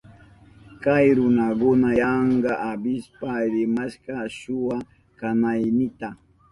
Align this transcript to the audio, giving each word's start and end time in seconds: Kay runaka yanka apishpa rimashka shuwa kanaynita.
Kay 0.83 1.05
runaka 1.17 1.89
yanka 2.01 2.51
apishpa 2.71 3.31
rimashka 3.53 4.15
shuwa 4.37 4.77
kanaynita. 5.19 6.09